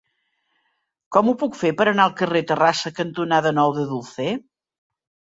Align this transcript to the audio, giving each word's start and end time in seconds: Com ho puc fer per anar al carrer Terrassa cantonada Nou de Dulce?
Com 1.17 1.27
ho 1.27 1.35
puc 1.41 1.59
fer 1.59 1.69
per 1.81 1.85
anar 1.91 2.07
al 2.09 2.15
carrer 2.21 2.41
Terrassa 2.51 2.91
cantonada 3.01 3.51
Nou 3.59 3.75
de 3.77 3.85
Dulce? 3.91 4.27